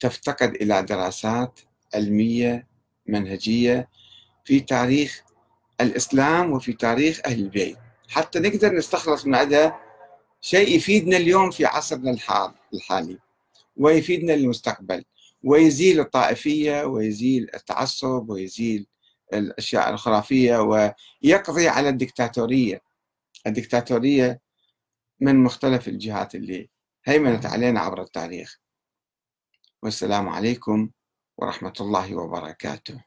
تفتقد 0.00 0.54
إلى 0.54 0.82
دراسات 0.82 1.60
علمية 1.94 2.66
منهجية 3.06 3.88
في 4.44 4.60
تاريخ 4.60 5.22
الإسلام 5.80 6.52
وفي 6.52 6.72
تاريخ 6.72 7.20
أهل 7.26 7.40
البيت. 7.40 7.85
حتى 8.08 8.38
نقدر 8.38 8.74
نستخلص 8.74 9.26
من 9.26 9.34
عندها 9.34 9.80
شيء 10.40 10.76
يفيدنا 10.76 11.16
اليوم 11.16 11.50
في 11.50 11.64
عصرنا 11.64 12.16
الحالي 12.74 13.18
ويفيدنا 13.76 14.32
للمستقبل 14.32 15.04
ويزيل 15.44 16.00
الطائفية 16.00 16.84
ويزيل 16.84 17.50
التعصب 17.54 18.30
ويزيل 18.30 18.86
الأشياء 19.32 19.90
الخرافية 19.90 20.56
ويقضي 20.58 21.68
على 21.68 21.88
الدكتاتورية. 21.88 22.82
الدكتاتورية 23.46 24.40
من 25.20 25.36
مختلف 25.44 25.88
الجهات 25.88 26.34
اللي 26.34 26.70
هيمنت 27.04 27.46
علينا 27.46 27.80
عبر 27.80 28.02
التاريخ. 28.02 28.60
والسلام 29.82 30.28
عليكم 30.28 30.90
ورحمة 31.36 31.72
الله 31.80 32.16
وبركاته. 32.16 33.04